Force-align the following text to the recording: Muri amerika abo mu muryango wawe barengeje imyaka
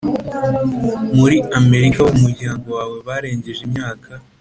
Muri 1.17 1.37
amerika 1.59 1.97
abo 2.01 2.11
mu 2.15 2.19
muryango 2.25 2.67
wawe 2.77 2.97
barengeje 3.07 3.61
imyaka 3.67 4.09